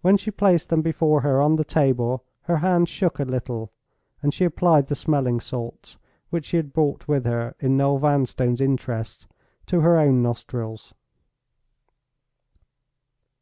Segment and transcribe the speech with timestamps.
[0.00, 3.70] When she placed them before her on the table, her hand shook a little;
[4.22, 5.98] and she applied the smelling salts,
[6.30, 9.26] which she had brought with her in Noel Vanstone's interests,
[9.66, 10.94] to her own nostrils.